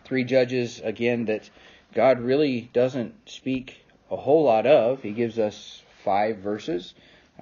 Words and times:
three 0.06 0.24
judges, 0.24 0.80
again, 0.82 1.26
that 1.26 1.50
God 1.94 2.22
really 2.22 2.70
doesn't 2.72 3.14
speak 3.30 3.86
a 4.10 4.16
whole 4.16 4.44
lot 4.44 4.66
of. 4.66 5.02
He 5.02 5.12
gives 5.12 5.38
us 5.38 5.84
five 6.06 6.38
verses 6.38 6.94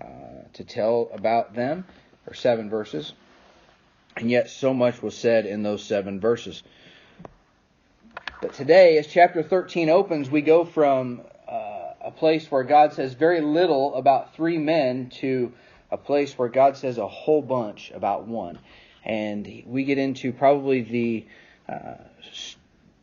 uh, 0.01 0.05
to 0.53 0.63
tell 0.63 1.11
about 1.13 1.53
them, 1.53 1.85
or 2.25 2.33
seven 2.33 2.67
verses. 2.67 3.13
And 4.17 4.31
yet, 4.31 4.49
so 4.49 4.73
much 4.73 5.01
was 5.01 5.15
said 5.15 5.45
in 5.45 5.61
those 5.61 5.83
seven 5.83 6.19
verses. 6.19 6.63
But 8.41 8.53
today, 8.53 8.97
as 8.97 9.07
chapter 9.07 9.43
13 9.43 9.89
opens, 9.89 10.29
we 10.29 10.41
go 10.41 10.65
from 10.65 11.21
uh, 11.47 11.93
a 12.01 12.11
place 12.11 12.49
where 12.49 12.63
God 12.63 12.93
says 12.93 13.13
very 13.13 13.41
little 13.41 13.93
about 13.95 14.35
three 14.35 14.57
men 14.57 15.09
to 15.21 15.53
a 15.91 15.97
place 15.97 16.37
where 16.37 16.49
God 16.49 16.77
says 16.77 16.97
a 16.97 17.07
whole 17.07 17.41
bunch 17.41 17.91
about 17.91 18.27
one. 18.27 18.57
And 19.05 19.63
we 19.65 19.83
get 19.83 19.99
into 19.99 20.33
probably 20.33 20.81
the 20.81 21.25
uh, 21.71 21.95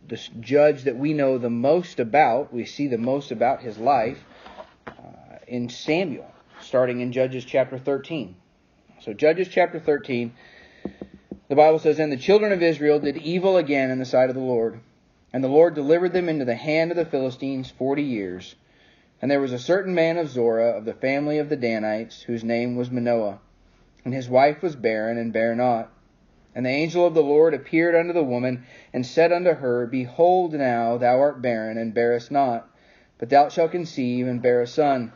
the 0.08 0.20
judge 0.40 0.82
that 0.82 0.96
we 0.96 1.12
know 1.12 1.38
the 1.38 1.50
most 1.50 2.00
about, 2.00 2.52
we 2.52 2.64
see 2.64 2.88
the 2.88 2.98
most 2.98 3.30
about 3.30 3.62
his 3.62 3.78
life 3.78 4.22
uh, 4.86 4.92
in 5.46 5.68
Samuel, 5.68 6.30
starting 6.60 7.00
in 7.00 7.12
Judges 7.12 7.44
chapter 7.44 7.78
13. 7.78 8.36
So, 9.00 9.12
Judges 9.12 9.48
chapter 9.48 9.80
13, 9.80 10.32
the 11.48 11.56
Bible 11.56 11.78
says, 11.78 11.98
And 11.98 12.10
the 12.10 12.16
children 12.16 12.52
of 12.52 12.62
Israel 12.62 13.00
did 13.00 13.16
evil 13.18 13.56
again 13.56 13.90
in 13.90 13.98
the 13.98 14.04
sight 14.04 14.30
of 14.30 14.34
the 14.34 14.40
Lord. 14.40 14.80
And 15.32 15.42
the 15.42 15.48
Lord 15.48 15.74
delivered 15.74 16.12
them 16.12 16.28
into 16.28 16.44
the 16.44 16.54
hand 16.54 16.90
of 16.90 16.96
the 16.96 17.04
Philistines 17.04 17.70
forty 17.70 18.02
years. 18.02 18.54
And 19.20 19.30
there 19.30 19.40
was 19.40 19.52
a 19.52 19.58
certain 19.58 19.94
man 19.94 20.16
of 20.16 20.28
Zorah, 20.28 20.76
of 20.76 20.84
the 20.84 20.94
family 20.94 21.38
of 21.38 21.48
the 21.48 21.56
Danites, 21.56 22.22
whose 22.22 22.44
name 22.44 22.76
was 22.76 22.90
Manoah. 22.90 23.40
And 24.04 24.14
his 24.14 24.28
wife 24.28 24.62
was 24.62 24.76
barren, 24.76 25.18
and 25.18 25.32
bare 25.32 25.54
not. 25.54 25.90
And 26.54 26.64
the 26.64 26.70
angel 26.70 27.06
of 27.06 27.14
the 27.14 27.22
Lord 27.22 27.52
appeared 27.52 27.94
unto 27.94 28.12
the 28.12 28.22
woman, 28.22 28.64
and 28.92 29.04
said 29.04 29.32
unto 29.32 29.54
her, 29.54 29.86
Behold, 29.86 30.52
now 30.54 30.98
thou 30.98 31.18
art 31.20 31.42
barren, 31.42 31.78
and 31.78 31.92
bearest 31.92 32.30
not, 32.30 32.68
but 33.18 33.28
thou 33.28 33.48
shalt 33.48 33.72
conceive, 33.72 34.26
and 34.26 34.40
bear 34.40 34.62
a 34.62 34.66
son. 34.66 35.12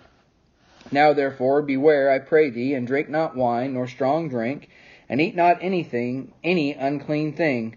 Now 0.91 1.13
therefore 1.13 1.63
beware, 1.63 2.11
I 2.11 2.19
pray 2.19 2.51
thee, 2.51 2.75
and 2.75 2.87
drink 2.87 3.09
not 3.09 3.37
wine, 3.37 3.75
nor 3.75 3.87
strong 3.87 4.29
drink, 4.29 4.69
and 5.09 5.21
eat 5.21 5.35
not 5.35 5.59
anything, 5.63 6.33
any 6.45 6.73
unclean 6.73 7.33
thing. 7.33 7.77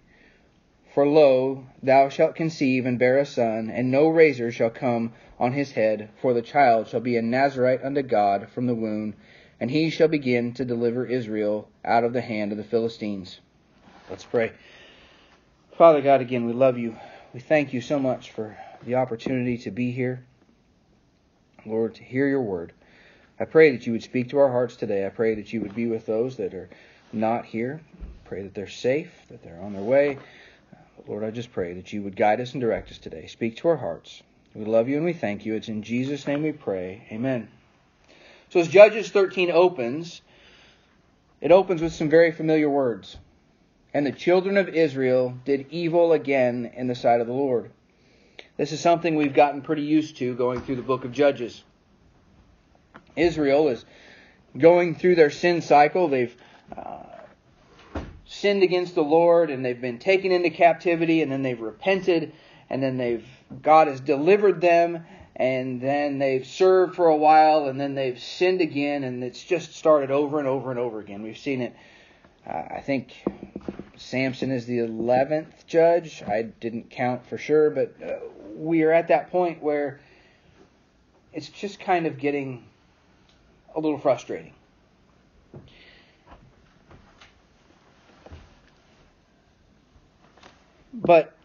For 0.93 1.07
lo, 1.07 1.65
thou 1.81 2.09
shalt 2.09 2.35
conceive, 2.35 2.85
and 2.85 2.99
bear 2.99 3.17
a 3.17 3.25
son, 3.25 3.69
and 3.69 3.89
no 3.89 4.07
razor 4.07 4.51
shall 4.51 4.69
come 4.69 5.13
on 5.39 5.53
his 5.53 5.71
head, 5.71 6.09
for 6.21 6.33
the 6.33 6.41
child 6.41 6.87
shall 6.87 6.99
be 6.99 7.15
a 7.15 7.21
Nazarite 7.21 7.83
unto 7.83 8.01
God 8.01 8.49
from 8.49 8.67
the 8.67 8.75
womb, 8.75 9.15
and 9.59 9.71
he 9.71 9.89
shall 9.89 10.09
begin 10.09 10.53
to 10.53 10.65
deliver 10.65 11.05
Israel 11.05 11.69
out 11.85 12.03
of 12.03 12.13
the 12.13 12.21
hand 12.21 12.51
of 12.51 12.57
the 12.57 12.63
Philistines. 12.63 13.39
Let's 14.09 14.25
pray. 14.25 14.51
Father 15.77 16.01
God, 16.01 16.19
again, 16.19 16.45
we 16.45 16.53
love 16.53 16.77
you. 16.77 16.97
We 17.33 17.39
thank 17.39 17.71
you 17.71 17.79
so 17.79 17.97
much 17.97 18.31
for 18.31 18.57
the 18.83 18.95
opportunity 18.95 19.57
to 19.59 19.71
be 19.71 19.91
here. 19.91 20.25
Lord, 21.65 21.95
to 21.95 22.03
hear 22.03 22.27
your 22.27 22.41
word. 22.41 22.73
I 23.39 23.45
pray 23.45 23.71
that 23.71 23.87
you 23.87 23.93
would 23.93 24.03
speak 24.03 24.29
to 24.29 24.39
our 24.39 24.51
hearts 24.51 24.75
today. 24.75 25.05
I 25.05 25.09
pray 25.09 25.35
that 25.35 25.53
you 25.53 25.61
would 25.61 25.73
be 25.73 25.87
with 25.87 26.05
those 26.05 26.37
that 26.37 26.53
are 26.53 26.69
not 27.13 27.45
here. 27.45 27.81
Pray 28.25 28.43
that 28.43 28.53
they're 28.53 28.67
safe, 28.67 29.11
that 29.29 29.43
they're 29.43 29.59
on 29.61 29.73
their 29.73 29.81
way. 29.81 30.17
Uh, 30.73 30.77
Lord, 31.07 31.23
I 31.23 31.31
just 31.31 31.51
pray 31.51 31.73
that 31.73 31.91
you 31.91 32.01
would 32.03 32.15
guide 32.15 32.39
us 32.39 32.53
and 32.53 32.61
direct 32.61 32.91
us 32.91 32.97
today. 32.97 33.27
Speak 33.27 33.57
to 33.57 33.67
our 33.67 33.77
hearts. 33.77 34.23
We 34.53 34.65
love 34.65 34.89
you 34.89 34.97
and 34.97 35.05
we 35.05 35.13
thank 35.13 35.45
you. 35.45 35.55
It's 35.55 35.69
in 35.69 35.83
Jesus' 35.83 36.27
name 36.27 36.43
we 36.43 36.51
pray. 36.51 37.07
Amen. 37.11 37.49
So 38.49 38.59
as 38.59 38.67
Judges 38.67 39.09
13 39.09 39.49
opens, 39.51 40.21
it 41.39 41.51
opens 41.51 41.81
with 41.81 41.93
some 41.93 42.09
very 42.09 42.31
familiar 42.31 42.69
words. 42.69 43.17
And 43.93 44.05
the 44.05 44.11
children 44.11 44.57
of 44.57 44.69
Israel 44.69 45.37
did 45.45 45.67
evil 45.69 46.13
again 46.13 46.71
in 46.75 46.87
the 46.87 46.95
sight 46.95 47.21
of 47.21 47.27
the 47.27 47.33
Lord. 47.33 47.71
This 48.57 48.71
is 48.71 48.79
something 48.79 49.15
we've 49.15 49.33
gotten 49.33 49.61
pretty 49.61 49.83
used 49.83 50.17
to 50.17 50.35
going 50.35 50.61
through 50.61 50.75
the 50.75 50.81
book 50.81 51.03
of 51.05 51.11
Judges. 51.11 51.63
Israel 53.15 53.69
is 53.69 53.83
going 54.57 54.95
through 54.95 55.15
their 55.15 55.29
sin 55.29 55.61
cycle. 55.61 56.07
They've 56.07 56.35
uh, 56.77 57.99
sinned 58.25 58.63
against 58.63 58.95
the 58.95 59.03
Lord 59.03 59.49
and 59.49 59.63
they've 59.63 59.79
been 59.79 59.99
taken 59.99 60.31
into 60.31 60.49
captivity 60.49 61.21
and 61.21 61.31
then 61.31 61.41
they've 61.41 61.59
repented 61.59 62.33
and 62.69 62.81
then 62.81 62.97
they've 62.97 63.25
God 63.61 63.87
has 63.87 63.99
delivered 63.99 64.61
them 64.61 65.05
and 65.35 65.81
then 65.81 66.19
they've 66.19 66.45
served 66.45 66.95
for 66.95 67.07
a 67.07 67.15
while 67.15 67.67
and 67.67 67.79
then 67.79 67.95
they've 67.95 68.19
sinned 68.19 68.61
again 68.61 69.03
and 69.03 69.23
it's 69.23 69.43
just 69.43 69.75
started 69.75 70.11
over 70.11 70.39
and 70.39 70.47
over 70.47 70.71
and 70.71 70.79
over 70.79 70.99
again. 70.99 71.21
We've 71.21 71.37
seen 71.37 71.61
it 71.61 71.75
uh, 72.47 72.63
I 72.71 72.81
think 72.81 73.13
Samson 73.97 74.51
is 74.51 74.65
the 74.65 74.79
11th 74.79 75.65
judge. 75.67 76.23
I 76.23 76.43
didn't 76.43 76.89
count 76.89 77.25
for 77.27 77.37
sure, 77.37 77.69
but 77.69 77.95
uh, 78.03 78.19
we 78.55 78.83
are 78.83 78.91
at 78.91 79.09
that 79.09 79.29
point 79.29 79.61
where 79.61 79.99
it's 81.33 81.49
just 81.49 81.79
kind 81.79 82.07
of 82.07 82.17
getting 82.17 82.65
a 83.75 83.79
little 83.79 83.99
frustrating. 83.99 84.53
But 90.93 91.35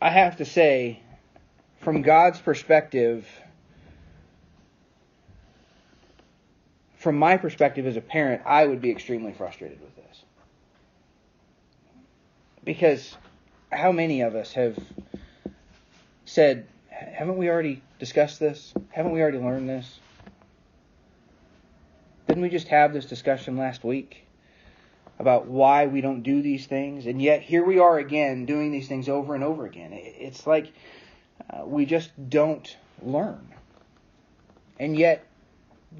I 0.00 0.10
have 0.10 0.36
to 0.36 0.44
say, 0.44 1.00
from 1.80 2.02
God's 2.02 2.40
perspective, 2.40 3.26
from 6.96 7.16
my 7.16 7.36
perspective 7.36 7.86
as 7.86 7.96
a 7.96 8.00
parent, 8.00 8.42
I 8.44 8.66
would 8.66 8.80
be 8.80 8.90
extremely 8.90 9.32
frustrated 9.32 9.80
with 9.80 9.94
this. 9.96 10.24
Because 12.64 13.16
how 13.70 13.92
many 13.92 14.22
of 14.22 14.34
us 14.34 14.52
have 14.54 14.78
said, 16.24 16.66
haven't 16.88 17.36
we 17.36 17.48
already 17.48 17.82
discussed 17.98 18.40
this? 18.40 18.72
Haven't 18.90 19.12
we 19.12 19.20
already 19.20 19.38
learned 19.38 19.68
this? 19.68 20.00
Didn't 22.26 22.42
we 22.42 22.48
just 22.48 22.68
have 22.68 22.92
this 22.92 23.04
discussion 23.04 23.56
last 23.56 23.84
week 23.84 24.24
about 25.18 25.46
why 25.46 25.86
we 25.86 26.00
don't 26.00 26.22
do 26.22 26.42
these 26.42 26.66
things? 26.66 27.06
And 27.06 27.20
yet 27.20 27.42
here 27.42 27.64
we 27.64 27.78
are 27.78 27.98
again 27.98 28.46
doing 28.46 28.72
these 28.72 28.88
things 28.88 29.08
over 29.08 29.34
and 29.34 29.44
over 29.44 29.66
again. 29.66 29.90
It's 29.92 30.46
like 30.46 30.72
uh, 31.50 31.64
we 31.64 31.86
just 31.86 32.10
don't 32.28 32.76
learn. 33.02 33.48
And 34.78 34.96
yet 34.96 35.26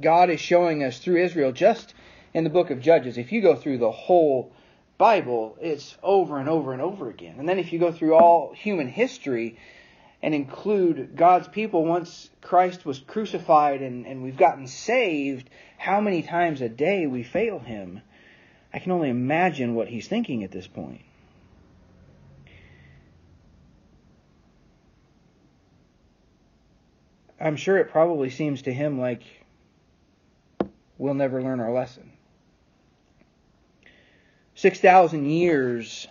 God 0.00 0.30
is 0.30 0.40
showing 0.40 0.82
us 0.82 0.98
through 0.98 1.22
Israel 1.22 1.52
just 1.52 1.94
in 2.32 2.44
the 2.44 2.50
book 2.50 2.70
of 2.70 2.80
Judges. 2.80 3.18
If 3.18 3.32
you 3.32 3.40
go 3.40 3.54
through 3.54 3.78
the 3.78 3.92
whole 3.92 4.52
Bible, 4.98 5.56
it's 5.60 5.96
over 6.02 6.38
and 6.38 6.48
over 6.48 6.72
and 6.72 6.82
over 6.82 7.08
again. 7.08 7.36
And 7.38 7.48
then 7.48 7.58
if 7.58 7.72
you 7.72 7.78
go 7.78 7.92
through 7.92 8.14
all 8.14 8.52
human 8.52 8.88
history 8.88 9.58
and 10.22 10.34
include 10.34 11.16
God's 11.16 11.48
people 11.48 11.84
once 11.84 12.30
Christ 12.40 12.86
was 12.86 12.98
crucified 12.98 13.82
and, 13.82 14.06
and 14.06 14.22
we've 14.22 14.36
gotten 14.36 14.66
saved, 14.66 15.50
how 15.76 16.00
many 16.00 16.22
times 16.22 16.60
a 16.60 16.68
day 16.68 17.06
we 17.06 17.22
fail 17.22 17.58
Him. 17.58 18.00
I 18.74 18.80
can 18.80 18.90
only 18.90 19.08
imagine 19.08 19.76
what 19.76 19.86
He's 19.86 20.08
thinking 20.08 20.42
at 20.42 20.50
this 20.50 20.66
point. 20.66 21.00
I'm 27.40 27.54
sure 27.54 27.78
it 27.78 27.90
probably 27.90 28.30
seems 28.30 28.62
to 28.62 28.72
Him 28.72 28.98
like 28.98 29.22
we'll 30.98 31.14
never 31.14 31.40
learn 31.40 31.60
our 31.60 31.72
lesson. 31.72 32.10
6,000 34.56 35.26
years 35.26 36.08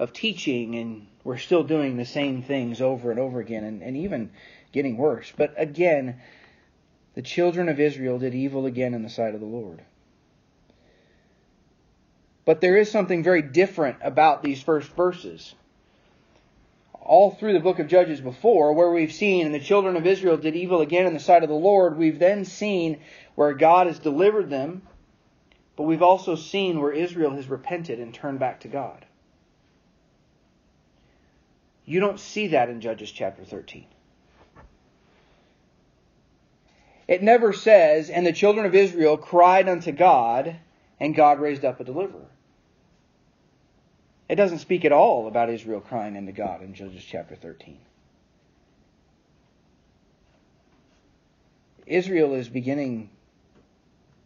of 0.00 0.12
teaching, 0.12 0.74
and 0.74 1.06
we're 1.22 1.38
still 1.38 1.62
doing 1.62 1.96
the 1.96 2.04
same 2.04 2.42
things 2.42 2.80
over 2.80 3.12
and 3.12 3.20
over 3.20 3.38
again, 3.38 3.62
and, 3.62 3.82
and 3.82 3.96
even 3.96 4.30
getting 4.72 4.96
worse. 4.96 5.32
But 5.36 5.54
again, 5.56 6.20
the 7.14 7.22
children 7.22 7.68
of 7.68 7.78
Israel 7.78 8.18
did 8.18 8.34
evil 8.34 8.66
again 8.66 8.94
in 8.94 9.04
the 9.04 9.08
sight 9.08 9.34
of 9.34 9.40
the 9.40 9.46
Lord. 9.46 9.82
But 12.48 12.62
there 12.62 12.78
is 12.78 12.90
something 12.90 13.22
very 13.22 13.42
different 13.42 13.98
about 14.00 14.42
these 14.42 14.62
first 14.62 14.88
verses. 14.92 15.54
All 16.94 17.30
through 17.30 17.52
the 17.52 17.60
book 17.60 17.78
of 17.78 17.88
Judges 17.88 18.22
before, 18.22 18.72
where 18.72 18.90
we've 18.90 19.12
seen, 19.12 19.44
and 19.44 19.54
the 19.54 19.60
children 19.60 19.96
of 19.96 20.06
Israel 20.06 20.38
did 20.38 20.56
evil 20.56 20.80
again 20.80 21.04
in 21.04 21.12
the 21.12 21.20
sight 21.20 21.42
of 21.42 21.50
the 21.50 21.54
Lord, 21.54 21.98
we've 21.98 22.18
then 22.18 22.46
seen 22.46 23.00
where 23.34 23.52
God 23.52 23.86
has 23.86 23.98
delivered 23.98 24.48
them, 24.48 24.80
but 25.76 25.82
we've 25.82 26.00
also 26.00 26.36
seen 26.36 26.80
where 26.80 26.90
Israel 26.90 27.32
has 27.32 27.48
repented 27.48 28.00
and 28.00 28.14
turned 28.14 28.38
back 28.38 28.60
to 28.60 28.68
God. 28.68 29.04
You 31.84 32.00
don't 32.00 32.18
see 32.18 32.46
that 32.46 32.70
in 32.70 32.80
Judges 32.80 33.10
chapter 33.10 33.44
13. 33.44 33.84
It 37.08 37.22
never 37.22 37.52
says, 37.52 38.08
and 38.08 38.24
the 38.24 38.32
children 38.32 38.64
of 38.64 38.74
Israel 38.74 39.18
cried 39.18 39.68
unto 39.68 39.92
God, 39.92 40.56
and 40.98 41.14
God 41.14 41.40
raised 41.40 41.66
up 41.66 41.78
a 41.78 41.84
deliverer. 41.84 42.30
It 44.28 44.36
doesn't 44.36 44.58
speak 44.58 44.84
at 44.84 44.92
all 44.92 45.26
about 45.26 45.48
Israel 45.48 45.80
crying 45.80 46.16
unto 46.16 46.32
God 46.32 46.62
in 46.62 46.74
Judges 46.74 47.04
chapter 47.04 47.34
13. 47.34 47.78
Israel 51.86 52.34
is 52.34 52.50
beginning 52.50 53.08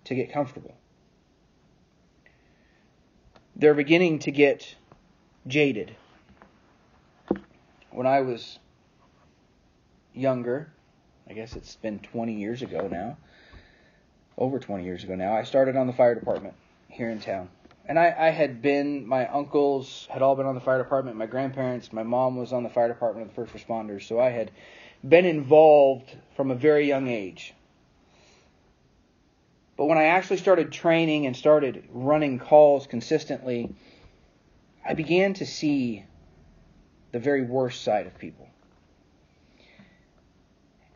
to 0.04 0.14
get 0.16 0.32
comfortable. 0.32 0.74
They're 3.54 3.74
beginning 3.74 4.18
to 4.20 4.32
get 4.32 4.74
jaded. 5.46 5.94
When 7.90 8.06
I 8.06 8.22
was 8.22 8.58
younger, 10.12 10.72
I 11.28 11.34
guess 11.34 11.54
it's 11.54 11.76
been 11.76 12.00
20 12.00 12.34
years 12.34 12.62
ago 12.62 12.88
now, 12.88 13.18
over 14.36 14.58
20 14.58 14.82
years 14.82 15.04
ago 15.04 15.14
now, 15.14 15.34
I 15.34 15.44
started 15.44 15.76
on 15.76 15.86
the 15.86 15.92
fire 15.92 16.16
department 16.16 16.54
here 16.88 17.10
in 17.10 17.20
town. 17.20 17.48
And 17.92 17.98
I, 17.98 18.14
I 18.18 18.30
had 18.30 18.62
been, 18.62 19.06
my 19.06 19.28
uncles 19.28 20.08
had 20.10 20.22
all 20.22 20.34
been 20.34 20.46
on 20.46 20.54
the 20.54 20.62
fire 20.62 20.78
department, 20.78 21.18
my 21.18 21.26
grandparents, 21.26 21.92
my 21.92 22.02
mom 22.02 22.36
was 22.38 22.50
on 22.50 22.62
the 22.62 22.70
fire 22.70 22.88
department 22.88 23.28
of 23.28 23.36
the 23.36 23.44
first 23.44 23.52
responders, 23.52 24.04
so 24.04 24.18
I 24.18 24.30
had 24.30 24.50
been 25.06 25.26
involved 25.26 26.10
from 26.34 26.50
a 26.50 26.54
very 26.54 26.88
young 26.88 27.06
age. 27.06 27.52
But 29.76 29.88
when 29.88 29.98
I 29.98 30.04
actually 30.04 30.38
started 30.38 30.72
training 30.72 31.26
and 31.26 31.36
started 31.36 31.84
running 31.90 32.38
calls 32.38 32.86
consistently, 32.86 33.74
I 34.82 34.94
began 34.94 35.34
to 35.34 35.44
see 35.44 36.06
the 37.10 37.18
very 37.18 37.42
worst 37.42 37.82
side 37.82 38.06
of 38.06 38.16
people. 38.16 38.48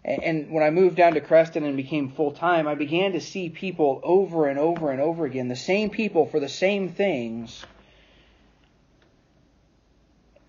And 0.06 0.52
when 0.52 0.62
I 0.62 0.70
moved 0.70 0.94
down 0.94 1.14
to 1.14 1.20
Creston 1.20 1.64
and 1.64 1.76
became 1.76 2.10
full 2.10 2.30
time, 2.30 2.68
I 2.68 2.76
began 2.76 3.12
to 3.12 3.20
see 3.20 3.48
people 3.48 4.00
over 4.04 4.46
and 4.46 4.56
over 4.56 4.92
and 4.92 5.00
over 5.00 5.24
again, 5.24 5.48
the 5.48 5.56
same 5.56 5.90
people 5.90 6.26
for 6.26 6.38
the 6.38 6.48
same 6.48 6.90
things, 6.90 7.66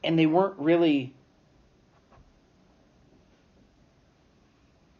and 0.04 0.18
they 0.18 0.28
weren't 0.28 0.60
really. 0.60 1.16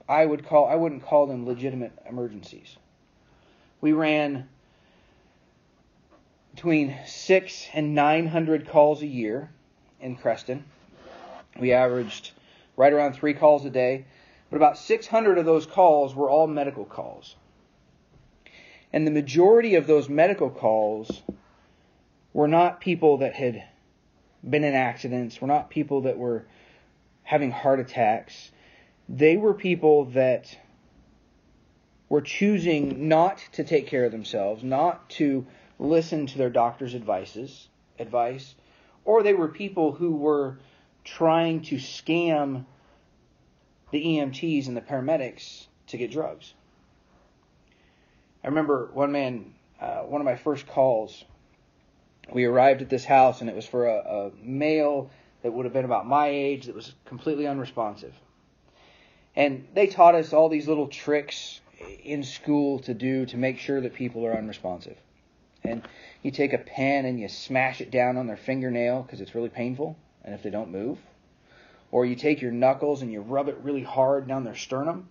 I 0.10 0.26
would 0.26 0.44
call 0.48 0.66
I 0.66 0.76
wouldn't 0.76 1.06
call 1.06 1.28
them 1.28 1.46
legitimate 1.46 1.92
emergencies. 2.10 2.78
We 3.80 3.94
ran 3.94 4.50
between 6.56 6.98
six 7.06 7.68
and 7.76 7.94
nine 7.94 8.26
hundred 8.26 8.68
calls 8.68 9.04
a 9.04 9.08
year 9.08 9.52
in 10.02 10.16
Creston. 10.16 10.64
We 11.60 11.74
averaged 11.74 12.32
right 12.76 12.92
around 12.92 13.14
three 13.14 13.36
calls 13.36 13.64
a 13.64 13.70
day. 13.70 14.06
But 14.50 14.58
about 14.58 14.78
600 14.78 15.38
of 15.38 15.46
those 15.46 15.66
calls 15.66 16.16
were 16.16 16.30
all 16.30 16.48
medical 16.48 16.86
calls. 16.86 17.36
And 18.94 19.06
the 19.06 19.12
majority 19.12 19.76
of 19.76 19.88
those 19.88 20.08
medical 20.08 20.50
calls 20.50 21.22
were 22.34 22.48
not 22.48 22.80
people 22.80 23.18
that 23.18 23.34
had 23.34 23.64
been 24.48 24.64
in 24.64 24.74
accidents, 24.74 25.42
were 25.42 25.48
not 25.48 25.70
people 25.70 26.02
that 26.02 26.18
were 26.18 26.46
having 27.24 27.52
heart 27.52 27.80
attacks. 27.80 28.52
They 29.10 29.36
were 29.36 29.54
people 29.54 30.06
that 30.06 30.58
were 32.10 32.22
choosing 32.22 33.10
not 33.10 33.44
to 33.54 33.64
take 33.64 33.88
care 33.88 34.06
of 34.06 34.14
themselves, 34.14 34.64
not 34.64 35.10
to 35.10 35.46
listen 35.78 36.26
to 36.28 36.38
their 36.38 36.50
doctor's 36.50 36.96
advices, 36.96 37.68
advice, 38.00 38.56
or 39.04 39.24
they 39.24 39.34
were 39.34 39.50
people 39.50 39.92
who 39.92 40.16
were 40.16 40.58
trying 41.04 41.62
to 41.62 41.76
scam 41.76 42.66
the 43.92 44.04
EMTs 44.04 44.68
and 44.68 44.76
the 44.76 44.82
paramedics 44.82 45.68
to 45.88 45.98
get 45.98 46.12
drugs. 46.12 46.54
I 48.44 48.48
remember 48.48 48.90
one 48.94 49.12
man, 49.12 49.54
uh, 49.82 50.00
one 50.02 50.22
of 50.22 50.26
my 50.26 50.36
first 50.36 50.68
calls, 50.68 51.24
we 52.32 52.46
arrived 52.46 52.82
at 52.82 52.90
this 52.90 53.06
house 53.06 53.42
and 53.42 53.50
it 53.50 53.56
was 53.56 53.66
for 53.66 53.88
a, 53.88 53.98
a 53.98 54.32
male 54.42 55.10
that 55.44 55.52
would 55.52 55.66
have 55.66 55.74
been 55.74 55.86
about 55.86 56.06
my 56.06 56.28
age 56.28 56.66
that 56.66 56.76
was 56.76 56.94
completely 57.06 57.48
unresponsive. 57.48 58.14
And 59.36 59.68
they 59.74 59.88
taught 59.88 60.16
us 60.16 60.34
all 60.34 60.50
these 60.50 60.68
little 60.68 60.88
tricks 60.88 61.62
in 62.04 62.24
school 62.24 62.80
to 62.80 62.94
do 62.94 63.26
to 63.28 63.38
make 63.38 63.60
sure 63.60 63.80
that 63.82 63.94
people 63.94 64.26
are 64.26 64.36
unresponsive. 64.36 64.98
And 65.64 65.84
you 66.24 66.32
take 66.32 66.54
a 66.54 66.58
pen 66.58 67.06
and 67.06 67.20
you 67.20 67.28
smash 67.28 67.82
it 67.82 67.92
down 67.92 68.18
on 68.18 68.28
their 68.28 68.38
fingernail 68.38 69.04
because 69.04 69.22
it's 69.22 69.36
really 69.36 69.50
painful, 69.50 69.96
and 70.24 70.34
if 70.34 70.42
they 70.42 70.50
don't 70.50 70.72
move, 70.72 70.98
or 71.92 72.06
you 72.06 72.16
take 72.16 72.42
your 72.42 72.52
knuckles 72.52 73.02
and 73.02 73.12
you 73.12 73.22
rub 73.22 73.48
it 73.48 73.58
really 73.64 73.84
hard 73.84 74.28
down 74.28 74.44
their 74.44 74.56
sternum 74.56 75.10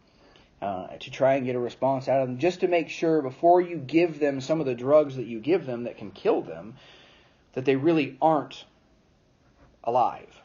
uh, 0.61 0.89
to 0.99 1.11
try 1.11 1.35
and 1.35 1.47
get 1.47 1.57
a 1.57 1.61
response 1.61 2.09
out 2.09 2.23
of 2.23 2.29
them, 2.29 2.39
just 2.39 2.61
to 2.61 2.69
make 2.69 2.89
sure 2.89 3.23
before 3.23 3.61
you 3.61 3.77
give 3.77 4.19
them 4.19 4.41
some 4.41 4.61
of 4.61 4.67
the 4.67 4.75
drugs 4.75 5.17
that 5.17 5.27
you 5.27 5.41
give 5.41 5.67
them 5.67 5.85
that 5.85 5.99
can 5.99 6.11
kill 6.11 6.43
them, 6.43 6.75
that 7.55 7.65
they 7.65 7.77
really 7.77 8.17
aren't 8.21 8.65
alive. 9.85 10.41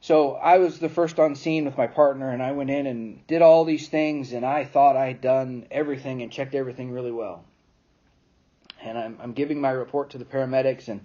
So 0.00 0.34
I 0.34 0.58
was 0.58 0.78
the 0.78 0.90
first 0.90 1.18
on 1.18 1.34
scene 1.34 1.64
with 1.64 1.78
my 1.78 1.86
partner, 1.86 2.28
and 2.28 2.42
I 2.42 2.52
went 2.52 2.68
in 2.68 2.86
and 2.86 3.26
did 3.26 3.40
all 3.40 3.64
these 3.64 3.88
things, 3.88 4.32
and 4.32 4.44
I 4.44 4.64
thought 4.64 4.96
I'd 4.96 5.22
done 5.22 5.66
everything 5.70 6.20
and 6.20 6.30
checked 6.30 6.54
everything 6.54 6.90
really 6.90 7.10
well. 7.10 7.42
And 8.82 8.98
I'm, 8.98 9.18
I'm 9.22 9.32
giving 9.32 9.62
my 9.62 9.70
report 9.70 10.10
to 10.10 10.18
the 10.18 10.26
paramedics, 10.26 10.88
and 10.88 11.00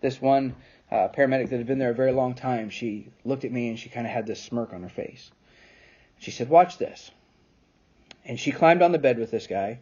this 0.00 0.20
one 0.20 0.56
uh, 0.90 1.08
paramedic 1.08 1.50
that 1.50 1.58
had 1.58 1.66
been 1.66 1.78
there 1.78 1.90
a 1.90 1.94
very 1.94 2.12
long 2.12 2.34
time, 2.34 2.70
she 2.70 3.08
looked 3.24 3.44
at 3.44 3.52
me 3.52 3.68
and 3.68 3.78
she 3.78 3.88
kind 3.88 4.06
of 4.06 4.12
had 4.12 4.26
this 4.26 4.42
smirk 4.42 4.72
on 4.72 4.82
her 4.82 4.88
face. 4.88 5.30
She 6.18 6.30
said, 6.30 6.48
Watch 6.48 6.78
this. 6.78 7.10
And 8.24 8.38
she 8.38 8.52
climbed 8.52 8.82
on 8.82 8.92
the 8.92 8.98
bed 8.98 9.18
with 9.18 9.30
this 9.30 9.46
guy, 9.46 9.80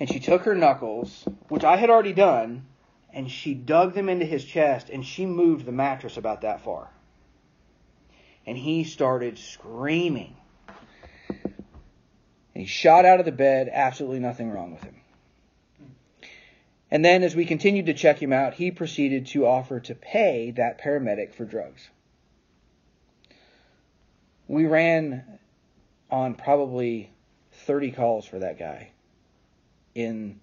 and 0.00 0.08
she 0.10 0.18
took 0.18 0.42
her 0.42 0.54
knuckles, 0.54 1.26
which 1.48 1.62
I 1.62 1.76
had 1.76 1.90
already 1.90 2.12
done, 2.12 2.66
and 3.12 3.30
she 3.30 3.54
dug 3.54 3.94
them 3.94 4.08
into 4.08 4.26
his 4.26 4.44
chest, 4.44 4.90
and 4.90 5.06
she 5.06 5.24
moved 5.24 5.64
the 5.64 5.72
mattress 5.72 6.16
about 6.16 6.40
that 6.40 6.62
far. 6.62 6.88
And 8.46 8.58
he 8.58 8.84
started 8.84 9.38
screaming. 9.38 10.36
And 11.38 12.62
he 12.62 12.66
shot 12.66 13.04
out 13.04 13.20
of 13.20 13.26
the 13.26 13.32
bed, 13.32 13.70
absolutely 13.72 14.18
nothing 14.18 14.50
wrong 14.50 14.72
with 14.72 14.82
him. 14.82 14.96
And 16.94 17.04
then, 17.04 17.24
as 17.24 17.34
we 17.34 17.44
continued 17.44 17.86
to 17.86 17.92
check 17.92 18.22
him 18.22 18.32
out, 18.32 18.54
he 18.54 18.70
proceeded 18.70 19.26
to 19.26 19.46
offer 19.46 19.80
to 19.80 19.96
pay 19.96 20.52
that 20.52 20.80
paramedic 20.80 21.34
for 21.34 21.44
drugs. 21.44 21.88
We 24.46 24.66
ran 24.66 25.40
on 26.08 26.36
probably 26.36 27.10
30 27.50 27.90
calls 27.90 28.26
for 28.26 28.38
that 28.38 28.60
guy 28.60 28.92
in 29.96 30.38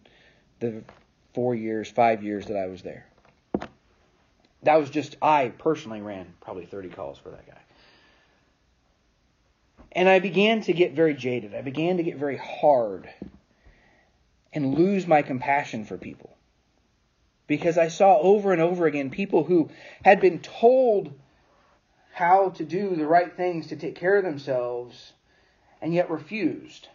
the 0.59 0.83
four 1.33 1.55
years, 1.55 1.89
five 1.89 2.21
years 2.21 2.47
that 2.47 2.57
I 2.57 2.67
was 2.67 2.81
there. 2.81 3.07
That 4.63 4.75
was 4.75 4.89
just, 4.89 5.15
I 5.21 5.53
personally 5.57 6.01
ran 6.01 6.33
probably 6.41 6.65
30 6.65 6.89
calls 6.89 7.17
for 7.17 7.29
that 7.29 7.47
guy. 7.47 7.61
And 9.93 10.09
I 10.09 10.19
began 10.19 10.59
to 10.63 10.73
get 10.73 10.91
very 10.91 11.13
jaded. 11.13 11.55
I 11.55 11.61
began 11.61 11.95
to 11.95 12.03
get 12.03 12.17
very 12.17 12.35
hard 12.35 13.09
and 14.51 14.77
lose 14.77 15.07
my 15.07 15.21
compassion 15.21 15.85
for 15.85 15.97
people 15.97 16.35
because 17.51 17.77
I 17.77 17.89
saw 17.89 18.17
over 18.17 18.53
and 18.53 18.61
over 18.61 18.85
again 18.85 19.09
people 19.09 19.43
who 19.43 19.71
had 20.05 20.21
been 20.21 20.39
told 20.39 21.13
how 22.13 22.51
to 22.51 22.63
do 22.63 22.95
the 22.95 23.05
right 23.05 23.35
things 23.35 23.67
to 23.67 23.75
take 23.75 23.95
care 23.95 24.15
of 24.15 24.23
themselves 24.23 25.11
and 25.81 25.93
yet 25.93 26.09
refused. 26.09 26.87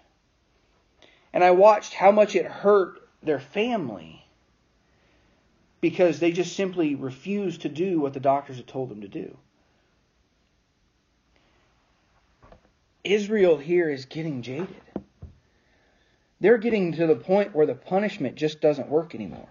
And 1.35 1.45
I 1.45 1.51
watched 1.51 1.93
how 1.93 2.11
much 2.11 2.35
it 2.35 2.47
hurt 2.47 3.07
their 3.23 3.39
family 3.39 4.25
because 5.83 6.21
they 6.21 6.33
just 6.33 6.57
simply 6.57 6.95
refused 6.95 7.61
to 7.61 7.69
do 7.69 8.01
what 8.01 8.15
the 8.15 8.21
doctors 8.21 8.57
had 8.57 8.67
told 8.67 8.89
them 8.89 9.03
to 9.03 9.09
do. 9.09 9.37
Israel 13.05 13.59
here 13.59 13.91
is 13.91 14.07
getting 14.07 14.41
jaded. 14.41 14.81
They're 16.41 16.57
getting 16.57 16.93
to 16.93 17.07
the 17.07 17.15
point 17.15 17.55
where 17.55 17.67
the 17.67 17.75
punishment 17.75 18.37
just 18.37 18.63
doesn't 18.63 18.89
work 18.89 19.15
anymore. 19.15 19.51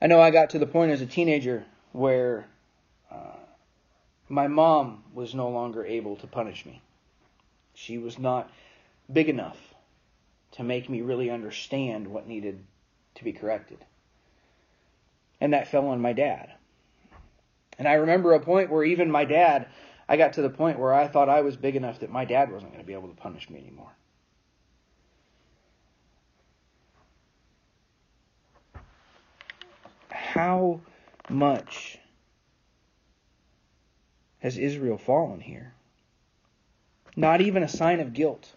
I 0.00 0.06
know 0.06 0.20
I 0.20 0.30
got 0.30 0.50
to 0.50 0.58
the 0.58 0.66
point 0.66 0.92
as 0.92 1.02
a 1.02 1.06
teenager 1.06 1.64
where 1.92 2.46
uh, 3.10 3.36
my 4.28 4.48
mom 4.48 5.04
was 5.12 5.34
no 5.34 5.48
longer 5.50 5.84
able 5.84 6.16
to 6.16 6.26
punish 6.26 6.64
me. 6.64 6.80
She 7.74 7.98
was 7.98 8.18
not 8.18 8.50
big 9.12 9.28
enough 9.28 9.74
to 10.52 10.62
make 10.62 10.88
me 10.88 11.02
really 11.02 11.30
understand 11.30 12.08
what 12.08 12.26
needed 12.26 12.64
to 13.16 13.24
be 13.24 13.32
corrected. 13.32 13.78
And 15.40 15.52
that 15.52 15.68
fell 15.68 15.88
on 15.88 16.00
my 16.00 16.12
dad. 16.12 16.52
And 17.78 17.86
I 17.86 17.94
remember 17.94 18.32
a 18.32 18.40
point 18.40 18.70
where 18.70 18.84
even 18.84 19.10
my 19.10 19.24
dad, 19.24 19.66
I 20.08 20.16
got 20.16 20.34
to 20.34 20.42
the 20.42 20.50
point 20.50 20.78
where 20.78 20.92
I 20.92 21.08
thought 21.08 21.28
I 21.28 21.40
was 21.42 21.56
big 21.56 21.76
enough 21.76 22.00
that 22.00 22.10
my 22.10 22.24
dad 22.24 22.50
wasn't 22.52 22.72
going 22.72 22.82
to 22.82 22.86
be 22.86 22.94
able 22.94 23.08
to 23.08 23.14
punish 23.14 23.48
me 23.48 23.58
anymore. 23.58 23.92
How 30.40 30.80
much 31.28 31.98
has 34.38 34.56
Israel 34.56 34.96
fallen 34.96 35.38
here? 35.38 35.74
Not 37.14 37.42
even 37.42 37.62
a 37.62 37.68
sign 37.68 38.00
of 38.00 38.14
guilt. 38.14 38.50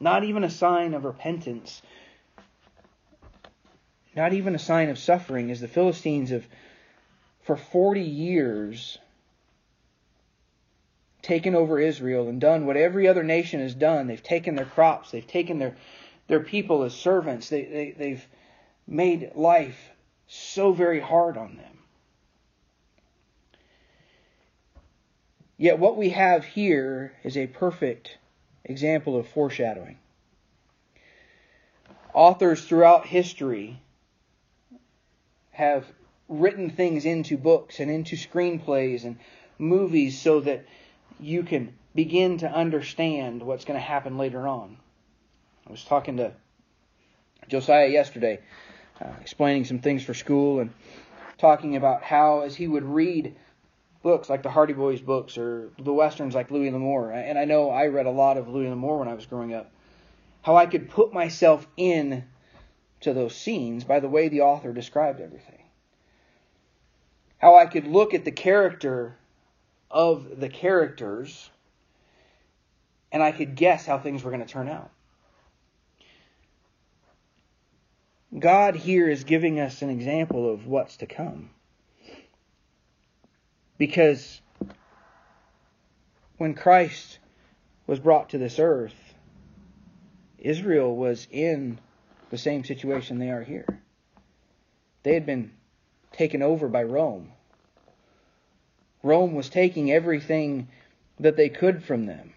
Not 0.00 0.24
even 0.24 0.42
a 0.42 0.50
sign 0.50 0.94
of 0.94 1.04
repentance. 1.04 1.82
Not 4.16 4.32
even 4.32 4.56
a 4.56 4.58
sign 4.58 4.88
of 4.88 4.98
suffering, 4.98 5.52
as 5.52 5.60
the 5.60 5.68
Philistines 5.68 6.30
have, 6.30 6.48
for 7.42 7.54
40 7.56 8.00
years, 8.00 8.98
taken 11.22 11.54
over 11.54 11.78
Israel 11.78 12.26
and 12.26 12.40
done 12.40 12.66
what 12.66 12.76
every 12.76 13.06
other 13.06 13.22
nation 13.22 13.60
has 13.60 13.76
done. 13.76 14.08
They've 14.08 14.20
taken 14.20 14.56
their 14.56 14.64
crops, 14.64 15.12
they've 15.12 15.24
taken 15.24 15.60
their, 15.60 15.76
their 16.26 16.40
people 16.40 16.82
as 16.82 16.92
servants, 16.92 17.50
they, 17.50 17.62
they, 17.62 17.90
they've 17.92 18.26
made 18.88 19.30
life 19.36 19.91
so 20.32 20.72
very 20.72 21.00
hard 21.00 21.36
on 21.36 21.56
them. 21.56 21.78
Yet 25.58 25.78
what 25.78 25.96
we 25.96 26.10
have 26.10 26.44
here 26.44 27.12
is 27.22 27.36
a 27.36 27.46
perfect 27.46 28.16
example 28.64 29.16
of 29.16 29.28
foreshadowing. 29.28 29.98
Authors 32.14 32.64
throughout 32.64 33.06
history 33.06 33.80
have 35.50 35.86
written 36.28 36.70
things 36.70 37.04
into 37.04 37.36
books 37.36 37.78
and 37.78 37.90
into 37.90 38.16
screenplays 38.16 39.04
and 39.04 39.18
movies 39.58 40.18
so 40.18 40.40
that 40.40 40.64
you 41.20 41.42
can 41.42 41.74
begin 41.94 42.38
to 42.38 42.50
understand 42.50 43.42
what's 43.42 43.66
going 43.66 43.78
to 43.78 43.84
happen 43.84 44.16
later 44.16 44.48
on. 44.48 44.78
I 45.66 45.70
was 45.70 45.84
talking 45.84 46.16
to 46.16 46.32
Josiah 47.48 47.88
yesterday, 47.88 48.40
uh, 49.02 49.12
explaining 49.20 49.64
some 49.64 49.78
things 49.78 50.02
for 50.02 50.14
school 50.14 50.60
and 50.60 50.70
talking 51.38 51.76
about 51.76 52.02
how, 52.02 52.40
as 52.40 52.54
he 52.54 52.68
would 52.68 52.84
read 52.84 53.34
books 54.02 54.28
like 54.28 54.42
the 54.42 54.50
Hardy 54.50 54.72
Boys 54.72 55.00
books 55.00 55.38
or 55.38 55.70
the 55.78 55.92
westerns 55.92 56.34
like 56.34 56.50
Louis 56.50 56.70
L'Amour, 56.70 57.10
and 57.12 57.38
I 57.38 57.44
know 57.44 57.70
I 57.70 57.86
read 57.86 58.06
a 58.06 58.10
lot 58.10 58.36
of 58.36 58.48
Louis 58.48 58.68
L'Amour 58.68 58.98
when 58.98 59.08
I 59.08 59.14
was 59.14 59.26
growing 59.26 59.54
up, 59.54 59.70
how 60.42 60.56
I 60.56 60.66
could 60.66 60.90
put 60.90 61.12
myself 61.12 61.66
in 61.76 62.24
to 63.00 63.12
those 63.12 63.34
scenes 63.34 63.84
by 63.84 64.00
the 64.00 64.08
way 64.08 64.28
the 64.28 64.42
author 64.42 64.72
described 64.72 65.20
everything. 65.20 65.62
How 67.38 67.56
I 67.56 67.66
could 67.66 67.86
look 67.86 68.14
at 68.14 68.24
the 68.24 68.30
character 68.30 69.16
of 69.90 70.40
the 70.40 70.48
characters 70.48 71.50
and 73.10 73.22
I 73.22 73.32
could 73.32 73.56
guess 73.56 73.84
how 73.84 73.98
things 73.98 74.22
were 74.22 74.30
going 74.30 74.44
to 74.44 74.50
turn 74.50 74.68
out. 74.68 74.90
God 78.38 78.76
here 78.76 79.08
is 79.08 79.24
giving 79.24 79.60
us 79.60 79.82
an 79.82 79.90
example 79.90 80.50
of 80.50 80.66
what's 80.66 80.96
to 80.98 81.06
come. 81.06 81.50
Because 83.76 84.40
when 86.38 86.54
Christ 86.54 87.18
was 87.86 87.98
brought 87.98 88.30
to 88.30 88.38
this 88.38 88.58
earth, 88.58 88.94
Israel 90.38 90.96
was 90.96 91.28
in 91.30 91.78
the 92.30 92.38
same 92.38 92.64
situation 92.64 93.18
they 93.18 93.30
are 93.30 93.42
here. 93.42 93.82
They 95.02 95.14
had 95.14 95.26
been 95.26 95.52
taken 96.12 96.42
over 96.42 96.68
by 96.68 96.84
Rome. 96.84 97.32
Rome 99.02 99.34
was 99.34 99.50
taking 99.50 99.90
everything 99.90 100.68
that 101.20 101.36
they 101.36 101.48
could 101.48 101.84
from 101.84 102.06
them. 102.06 102.32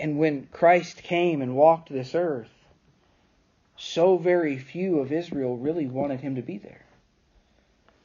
And 0.00 0.18
when 0.18 0.48
Christ 0.50 1.02
came 1.02 1.42
and 1.42 1.54
walked 1.54 1.90
this 1.90 2.14
earth, 2.14 2.48
so 3.76 4.16
very 4.16 4.56
few 4.56 4.98
of 4.98 5.12
Israel 5.12 5.58
really 5.58 5.86
wanted 5.86 6.20
him 6.20 6.36
to 6.36 6.42
be 6.42 6.56
there. 6.56 6.86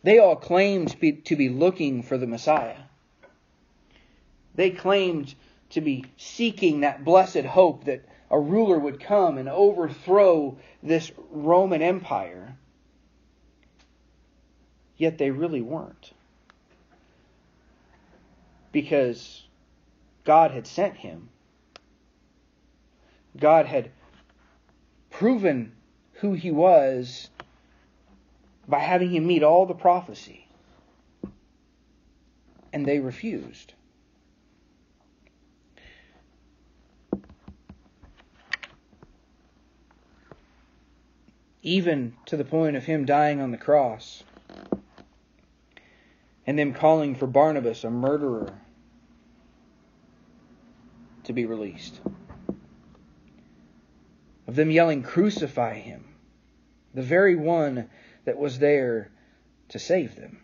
They 0.03 0.19
all 0.19 0.35
claimed 0.35 0.89
to 0.89 0.97
be, 0.97 1.13
to 1.13 1.37
be 1.37 1.47
looking 1.47 2.03
for 2.03 2.17
the 2.17 2.27
Messiah. 2.27 2.75
They 4.55 4.71
claimed 4.71 5.35
to 5.69 5.79
be 5.79 6.05
seeking 6.17 6.81
that 6.81 7.05
blessed 7.05 7.45
hope 7.45 7.85
that 7.85 8.03
a 8.29 8.39
ruler 8.39 8.77
would 8.77 8.99
come 8.99 9.37
and 9.37 9.47
overthrow 9.47 10.57
this 10.83 11.13
Roman 11.31 11.81
Empire. 11.81 12.57
Yet 14.97 15.17
they 15.17 15.31
really 15.31 15.61
weren't. 15.61 16.11
Because 18.73 19.43
God 20.25 20.51
had 20.51 20.67
sent 20.67 20.97
him. 20.97 21.29
God 23.39 23.65
had 23.65 23.91
proven 25.09 25.73
who 26.13 26.33
he 26.33 26.51
was 26.51 27.29
by 28.67 28.79
having 28.79 29.11
him 29.11 29.27
meet 29.27 29.43
all 29.43 29.65
the 29.65 29.73
prophecy. 29.73 30.47
And 32.71 32.85
they 32.85 32.99
refused. 32.99 33.73
Even 41.61 42.13
to 42.25 42.37
the 42.37 42.45
point 42.45 42.75
of 42.75 42.85
him 42.85 43.05
dying 43.05 43.41
on 43.41 43.51
the 43.51 43.57
cross 43.57 44.23
and 46.45 46.59
them 46.59 46.73
calling 46.73 47.15
for 47.15 47.25
Barnabas, 47.25 47.83
a 47.83 47.89
murderer, 47.89 48.53
to 51.23 51.33
be 51.33 51.45
released 51.45 51.99
them 54.55 54.71
yelling, 54.71 55.03
Crucify 55.03 55.75
him, 55.75 56.05
the 56.93 57.03
very 57.03 57.35
one 57.35 57.89
that 58.25 58.37
was 58.37 58.59
there 58.59 59.11
to 59.69 59.79
save 59.79 60.15
them. 60.15 60.39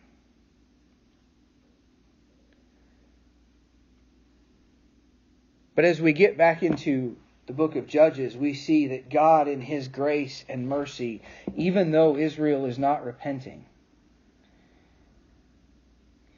But 5.75 5.86
as 5.86 6.01
we 6.01 6.13
get 6.13 6.38
back 6.38 6.63
into 6.63 7.15
the 7.48 7.53
book 7.53 7.75
of 7.75 7.88
Judges, 7.88 8.38
we 8.38 8.53
see 8.53 8.88
that 8.88 9.10
God, 9.10 9.48
in 9.48 9.62
His 9.62 9.88
grace 9.88 10.46
and 10.48 10.68
mercy, 10.68 11.22
even 11.56 11.91
though 11.91 12.18
Israel 12.18 12.65
is 12.65 12.77
not 12.77 13.06
repenting, 13.06 13.65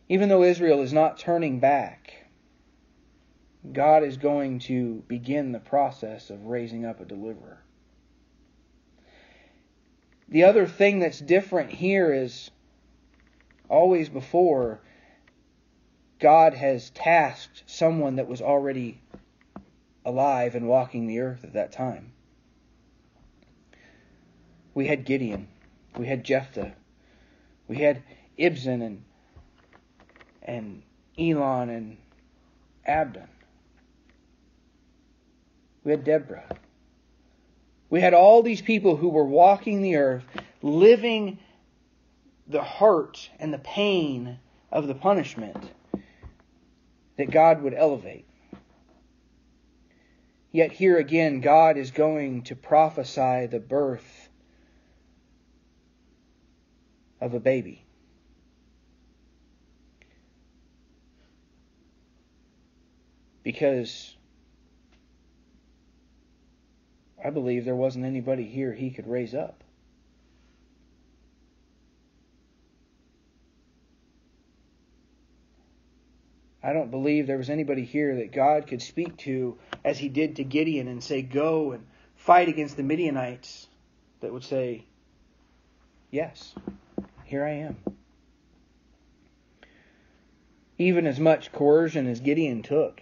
even 0.08 0.30
though 0.30 0.44
Israel 0.44 0.82
is 0.82 0.94
not 0.94 1.18
turning 1.18 1.60
back, 1.60 2.23
God 3.72 4.04
is 4.04 4.18
going 4.18 4.60
to 4.60 5.04
begin 5.08 5.52
the 5.52 5.60
process 5.60 6.30
of 6.30 6.46
raising 6.46 6.86
up 6.86 7.00
a 7.00 7.06
deliverer. 7.06 7.62
The 10.28 10.44
other 10.44 10.68
thing 10.68 11.00
that's 11.00 11.20
different 11.20 11.72
here 11.72 12.12
is 12.12 12.52
always 13.70 14.10
before, 14.10 14.82
God 16.20 16.54
has 16.54 16.90
tasked 16.90 17.64
someone 17.66 18.16
that 18.18 18.28
was 18.28 18.42
already 18.42 19.02
alive 20.06 20.56
and 20.56 20.68
walking 20.68 21.08
the 21.08 21.20
earth 21.20 21.44
at 21.44 21.54
that 21.54 21.72
time. 21.72 22.12
We 24.74 24.88
had 24.88 25.06
Gideon, 25.06 25.48
we 25.98 26.08
had 26.08 26.24
Jephthah, 26.24 26.74
we 27.68 27.78
had 27.78 28.04
Ibzan 28.38 28.82
and 28.82 29.04
and 30.42 30.82
Elon 31.18 31.70
and 31.70 31.98
Abdon. 32.86 33.28
We 35.84 35.92
had 35.92 36.04
Deborah. 36.04 36.46
We 37.90 38.02
had 38.02 38.14
all 38.14 38.42
these 38.42 38.62
people 38.62 38.96
who 38.96 39.10
were 39.10 39.26
walking 39.26 39.82
the 39.82 39.98
earth, 39.98 40.26
living 40.62 41.40
the 42.48 42.64
hurt 42.64 43.30
and 43.40 43.54
the 43.54 43.60
pain 43.60 44.40
of 44.72 44.88
the 44.88 44.96
punishment 44.96 45.72
that 47.18 47.30
God 47.30 47.62
would 47.62 47.74
elevate. 47.74 48.26
Yet 50.52 50.72
here 50.72 50.98
again, 50.98 51.42
God 51.42 51.78
is 51.78 51.92
going 51.92 52.44
to 52.44 52.56
prophesy 52.56 53.48
the 53.48 53.60
birth 53.60 54.30
of 57.20 57.34
a 57.34 57.40
baby. 57.40 57.86
Because 63.44 64.16
I 67.24 67.30
believe 67.30 67.64
there 67.64 67.76
wasn't 67.76 68.06
anybody 68.06 68.44
here 68.44 68.74
he 68.74 68.90
could 68.90 69.08
raise 69.08 69.34
up. 69.34 69.64
I 76.62 76.72
don't 76.72 76.92
believe 76.92 77.28
there 77.28 77.38
was 77.38 77.50
anybody 77.50 77.84
here 77.84 78.16
that 78.16 78.32
God 78.32 78.68
could 78.68 78.82
speak 78.82 79.18
to 79.18 79.58
as 79.84 79.98
he 79.98 80.08
did 80.08 80.38
to 80.38 80.44
Gideon 80.44 80.88
and 80.88 81.04
say, 81.04 81.22
Go 81.22 81.74
and 81.74 81.86
fight 82.16 82.48
against 82.48 82.78
the 82.78 82.84
Midianites, 82.84 83.68
that 84.22 84.32
would 84.32 84.46
say, 84.46 84.86
Yes, 86.10 86.56
here 87.26 87.44
I 87.44 87.52
am. 87.52 87.78
Even 90.78 91.06
as 91.06 91.20
much 91.20 91.52
coercion 91.52 92.08
as 92.08 92.22
Gideon 92.22 92.62
took. 92.64 93.02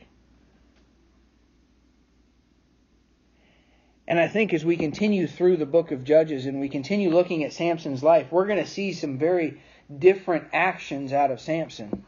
And 4.07 4.19
I 4.19 4.27
think 4.27 4.53
as 4.53 4.65
we 4.65 4.77
continue 4.77 5.27
through 5.27 5.57
the 5.57 5.65
book 5.65 5.91
of 5.91 6.03
Judges 6.03 6.45
and 6.45 6.59
we 6.59 6.69
continue 6.69 7.09
looking 7.09 7.43
at 7.43 7.53
Samson's 7.53 8.03
life, 8.03 8.31
we're 8.31 8.47
going 8.47 8.63
to 8.63 8.69
see 8.69 8.93
some 8.93 9.17
very 9.17 9.61
different 9.99 10.47
actions 10.53 11.13
out 11.13 11.31
of 11.31 11.39
Samson. 11.39 12.05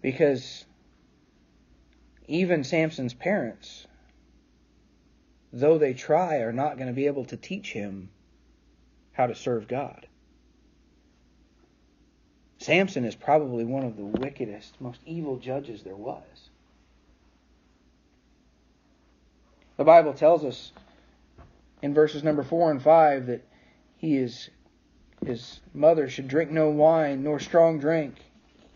Because 0.00 0.64
even 2.26 2.64
Samson's 2.64 3.14
parents, 3.14 3.86
though 5.52 5.78
they 5.78 5.92
try, 5.92 6.36
are 6.36 6.52
not 6.52 6.76
going 6.76 6.88
to 6.88 6.94
be 6.94 7.06
able 7.06 7.24
to 7.26 7.36
teach 7.36 7.72
him 7.72 8.08
how 9.12 9.26
to 9.26 9.34
serve 9.34 9.68
God. 9.68 10.06
Samson 12.58 13.04
is 13.04 13.14
probably 13.14 13.64
one 13.64 13.84
of 13.84 13.96
the 13.96 14.04
wickedest, 14.04 14.80
most 14.80 15.00
evil 15.06 15.38
judges 15.38 15.82
there 15.82 15.96
was. 15.96 16.49
The 19.80 19.84
Bible 19.84 20.12
tells 20.12 20.44
us 20.44 20.72
in 21.80 21.94
verses 21.94 22.22
number 22.22 22.42
4 22.42 22.70
and 22.70 22.82
5 22.82 23.26
that 23.28 23.40
he 23.96 24.18
is 24.18 24.50
his 25.24 25.60
mother 25.72 26.06
should 26.06 26.28
drink 26.28 26.50
no 26.50 26.68
wine 26.68 27.22
nor 27.22 27.40
strong 27.40 27.78
drink. 27.78 28.16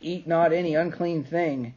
Eat 0.00 0.26
not 0.26 0.54
any 0.54 0.74
unclean 0.74 1.22
thing. 1.22 1.74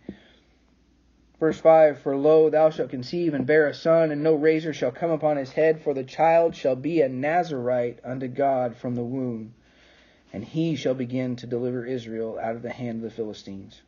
Verse 1.41 1.59
5 1.59 1.99
for 1.99 2.15
lo 2.15 2.49
thou 2.49 2.69
shalt 2.69 2.89
conceive 2.89 3.33
and 3.33 3.45
bear 3.45 3.67
a 3.67 3.73
son 3.73 4.11
and 4.11 4.23
no 4.23 4.33
razor 4.33 4.71
shall 4.71 4.91
come 4.91 5.11
upon 5.11 5.35
his 5.35 5.51
head 5.51 5.81
for 5.81 5.93
the 5.93 6.05
child 6.05 6.55
shall 6.55 6.77
be 6.77 7.01
a 7.01 7.09
nazarite 7.09 7.99
unto 8.05 8.29
God 8.29 8.77
from 8.77 8.95
the 8.95 9.03
womb 9.03 9.53
and 10.31 10.45
he 10.45 10.77
shall 10.77 10.93
begin 10.93 11.35
to 11.35 11.47
deliver 11.47 11.85
Israel 11.85 12.39
out 12.41 12.55
of 12.55 12.61
the 12.61 12.71
hand 12.71 12.99
of 12.99 13.01
the 13.03 13.17
Philistines. 13.17 13.81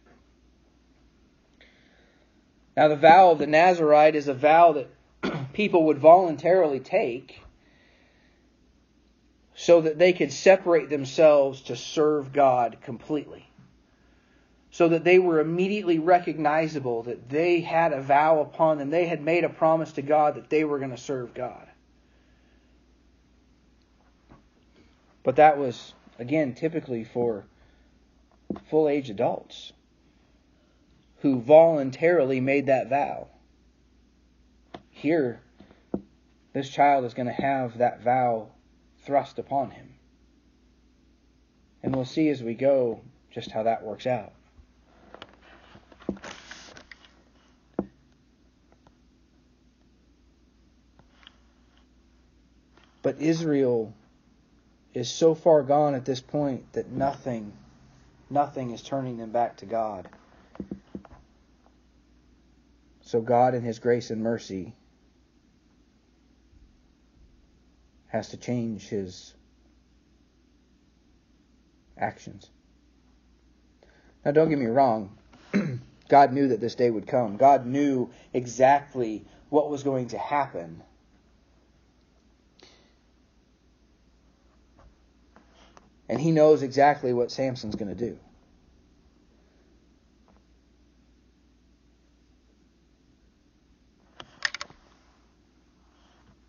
Now 2.76 2.90
the 2.90 2.98
vow 2.98 3.32
of 3.32 3.40
the 3.40 3.48
Nazarite 3.48 4.16
is 4.16 4.28
a 4.28 4.34
vow 4.34 4.74
that 4.74 4.90
people 5.54 5.86
would 5.86 5.98
voluntarily 5.98 6.80
take 6.80 7.42
so 9.56 9.82
that 9.82 9.98
they 9.98 10.14
could 10.14 10.32
separate 10.32 10.90
themselves 10.90 11.62
to 11.64 11.76
serve 11.76 12.32
God 12.32 12.78
completely. 12.82 13.46
So 14.72 14.90
that 14.90 15.04
they 15.04 15.20
were 15.20 15.40
immediately 15.40 16.00
recognizable 16.00 17.04
that 17.04 17.28
they 17.30 17.60
had 17.60 17.92
a 17.92 18.02
vow 18.02 18.40
upon 18.40 18.78
them. 18.78 18.90
They 18.90 19.08
had 19.08 19.22
made 19.22 19.44
a 19.44 19.50
promise 19.50 19.92
to 19.94 20.02
God 20.02 20.36
that 20.36 20.50
they 20.50 20.64
were 20.64 20.78
going 20.78 20.92
to 20.92 20.98
serve 20.98 21.34
God. 21.34 21.68
But 25.24 25.36
that 25.36 25.58
was, 25.58 25.94
again, 26.18 26.54
typically 26.54 27.04
for 27.04 27.46
full 28.70 28.88
age 28.88 29.10
adults 29.10 29.74
who 31.22 31.42
voluntarily 31.42 32.40
made 32.40 32.68
that 32.68 32.90
vow. 32.90 33.28
Here, 35.00 35.40
this 36.52 36.70
child 36.70 37.06
is 37.06 37.14
going 37.14 37.28
to 37.28 37.32
have 37.32 37.78
that 37.78 38.02
vow 38.02 38.50
thrust 39.06 39.40
upon 39.40 39.72
him. 39.72 39.94
And 41.82 41.96
we'll 41.96 42.04
see 42.04 42.28
as 42.28 42.44
we 42.44 42.54
go 42.54 43.00
just 43.32 43.50
how 43.50 43.64
that 43.64 43.82
works 43.82 44.06
out. 44.06 44.34
But 53.02 53.22
Israel 53.22 53.94
is 54.94 55.10
so 55.10 55.34
far 55.34 55.64
gone 55.64 55.96
at 55.96 56.04
this 56.04 56.20
point 56.20 56.74
that 56.74 56.92
nothing, 56.92 57.54
nothing 58.30 58.72
is 58.72 58.82
turning 58.82 59.16
them 59.16 59.32
back 59.32 59.56
to 59.58 59.66
God. 59.66 60.10
So 63.00 63.22
God, 63.22 63.56
in 63.56 63.64
His 63.64 63.80
grace 63.80 64.10
and 64.10 64.22
mercy, 64.22 64.74
has 68.10 68.30
to 68.30 68.38
change 68.38 68.88
his 68.88 69.34
actions. 71.98 72.50
Now, 74.26 74.32
don't 74.32 74.50
get 74.50 74.60
me 74.60 74.66
wrong. 74.66 75.18
God 76.10 76.34
knew 76.34 76.50
that 76.50 76.60
this 76.60 76.76
day 76.76 76.90
would 76.90 77.08
come. 77.08 77.38
God 77.38 77.66
knew 77.66 78.10
exactly 78.34 79.24
what 79.50 79.70
was 79.70 79.84
going 79.84 80.08
to 80.10 80.18
happen. 80.18 80.84
And 86.10 86.20
he 86.20 86.32
knows 86.32 86.64
exactly 86.64 87.14
what 87.14 87.32
Samson's 87.32 87.76
going 87.76 87.96
to 87.96 88.10
do. 88.10 88.18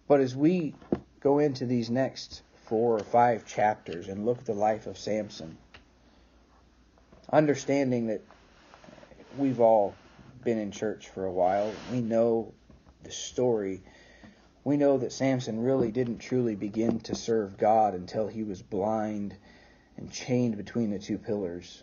But 0.08 0.20
as 0.20 0.34
we 0.34 0.74
go 1.20 1.38
into 1.38 1.66
these 1.66 1.90
next 1.90 2.42
four 2.64 2.96
or 2.96 3.04
five 3.04 3.46
chapters 3.46 4.08
and 4.08 4.24
look 4.24 4.38
at 4.38 4.46
the 4.46 4.54
life 4.54 4.86
of 4.86 4.98
Samson, 4.98 5.58
understanding 7.32 8.06
that 8.08 8.22
we've 9.36 9.60
all 9.60 9.94
been 10.44 10.58
in 10.58 10.70
church 10.70 11.08
for 11.08 11.26
a 11.26 11.32
while, 11.32 11.72
we 11.92 12.00
know 12.00 12.52
the 13.02 13.10
story. 13.10 13.82
We 14.64 14.76
know 14.76 14.98
that 14.98 15.12
Samson 15.12 15.62
really 15.62 15.90
didn't 15.90 16.18
truly 16.18 16.54
begin 16.54 17.00
to 17.00 17.14
serve 17.14 17.58
God 17.58 17.94
until 17.94 18.26
he 18.26 18.42
was 18.42 18.62
blind 18.62 19.36
and 19.96 20.10
chained 20.10 20.56
between 20.56 20.90
the 20.90 20.98
two 20.98 21.18
pillars 21.18 21.82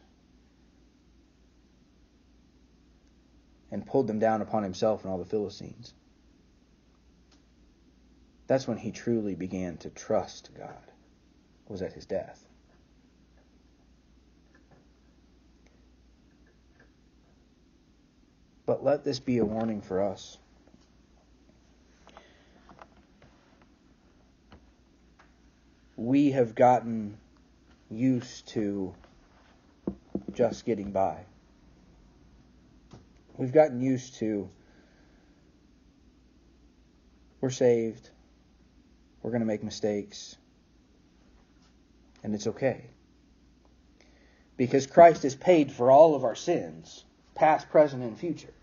and 3.72 3.86
pulled 3.86 4.08
them 4.08 4.20
down 4.20 4.42
upon 4.42 4.64
himself 4.64 5.04
and 5.04 5.12
all 5.12 5.18
the 5.18 5.26
Philistines. 5.26 5.94
That's 8.48 8.68
when 8.68 8.78
he 8.78 8.92
truly 8.92 9.36
began 9.36 9.78
to 9.78 9.90
trust 9.90 10.52
God, 10.58 10.92
was 11.68 11.82
at 11.82 11.94
his 11.94 12.06
death. 12.06 12.48
But 18.66 18.84
let 18.84 19.04
this 19.04 19.20
be 19.20 19.38
a 19.38 19.46
warning 19.46 19.82
for 19.82 20.02
us. 20.02 20.38
We 25.96 26.32
have 26.32 26.56
gotten 26.56 27.18
used 27.90 28.48
to 28.50 28.94
just 30.34 30.66
getting 30.66 30.92
by. 30.92 31.18
We've 33.38 33.54
gotten 33.54 33.82
used 33.82 34.16
to 34.16 34.50
we're 37.40 37.50
saved, 37.52 38.10
we're 39.22 39.32
going 39.32 39.42
to 39.42 39.48
make 39.48 39.64
mistakes. 39.64 40.36
And 42.24 42.34
it's 42.34 42.48
okay. 42.48 42.86
Because 44.56 44.88
Christ 44.88 45.24
has 45.24 45.36
paid 45.36 45.72
for 45.72 45.92
all 45.92 46.16
of 46.16 46.24
our 46.24 46.36
sins, 46.36 47.04
past, 47.36 47.70
present, 47.70 48.04
and 48.04 48.18
future. 48.18 48.54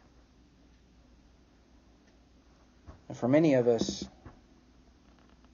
And 3.09 3.17
for 3.17 3.29
many 3.29 3.55
of 3.55 3.69
us, 3.69 4.05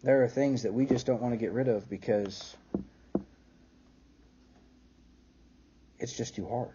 there 0.02 0.22
are 0.24 0.28
things 0.28 0.62
that 0.62 0.72
we 0.72 0.86
just 0.86 1.06
don't 1.06 1.20
want 1.20 1.34
to 1.34 1.36
get 1.36 1.52
rid 1.52 1.68
of 1.68 1.88
because 1.90 2.56
it's 5.98 6.16
just 6.16 6.34
too 6.34 6.46
hard. 6.48 6.70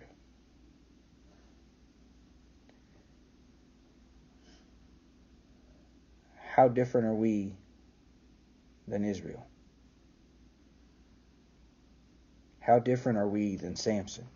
How 6.55 6.67
different 6.67 7.07
are 7.07 7.13
we 7.13 7.51
than 8.87 9.03
Israel? 9.03 9.45
How 12.59 12.79
different 12.79 13.17
are 13.17 13.27
we 13.27 13.57
than 13.57 13.75
Samson? 13.75 14.27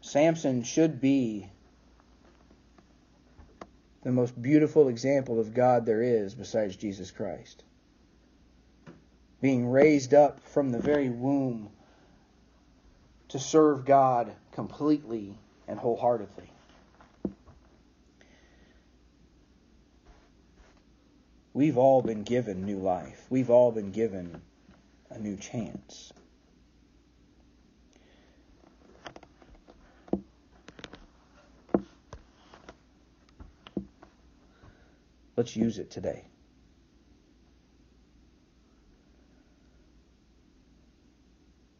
Samson 0.00 0.62
should 0.62 1.00
be 1.00 1.50
the 4.02 4.12
most 4.12 4.40
beautiful 4.40 4.88
example 4.88 5.40
of 5.40 5.54
God 5.54 5.86
there 5.86 6.02
is 6.02 6.34
besides 6.34 6.76
Jesus 6.76 7.10
Christ. 7.10 7.64
Being 9.40 9.68
raised 9.68 10.12
up 10.12 10.40
from 10.40 10.70
the 10.70 10.78
very 10.78 11.08
womb 11.08 11.70
to 13.28 13.38
serve 13.38 13.84
God 13.86 14.32
completely 14.52 15.38
and 15.66 15.78
wholeheartedly. 15.78 16.51
We've 21.54 21.76
all 21.76 22.00
been 22.00 22.22
given 22.22 22.64
new 22.64 22.78
life. 22.78 23.26
We've 23.28 23.50
all 23.50 23.72
been 23.72 23.90
given 23.90 24.40
a 25.10 25.18
new 25.18 25.36
chance. 25.36 26.12
Let's 35.36 35.56
use 35.56 35.78
it 35.78 35.90
today. 35.90 36.24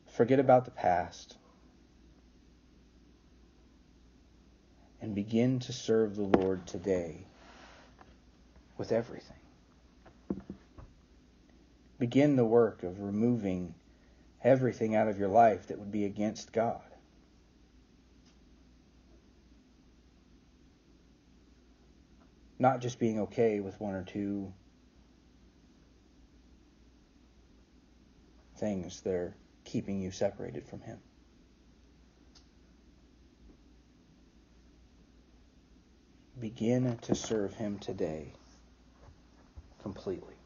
Forget 0.07 0.39
about 0.39 0.67
the 0.67 0.71
past 0.71 1.37
and 5.01 5.15
begin 5.15 5.59
to 5.61 5.73
serve 5.73 6.17
the 6.17 6.23
Lord 6.23 6.67
today 6.67 7.25
with 8.77 8.93
everything. 8.93 9.37
Begin 12.03 12.35
the 12.35 12.45
work 12.45 12.83
of 12.83 13.01
removing 13.01 13.77
everything 14.43 14.97
out 14.97 15.07
of 15.07 15.21
your 15.21 15.29
life 15.29 15.69
that 15.69 15.79
would 15.79 15.93
be 15.93 16.05
against 16.05 16.53
God. 16.53 16.83
Not 22.59 22.81
just 22.81 22.99
being 22.99 23.21
okay 23.21 23.61
with 23.61 23.81
one 23.81 23.95
or 23.95 24.03
two 24.03 24.53
things 28.57 29.03
that 29.03 29.15
are 29.15 29.37
keeping 29.65 30.01
you 30.01 30.11
separated 30.11 30.67
from 30.67 30.81
Him. 30.81 30.99
Begin 36.41 36.99
to 37.03 37.15
serve 37.15 37.55
Him 37.55 37.79
today 37.79 38.33
completely. 39.85 40.42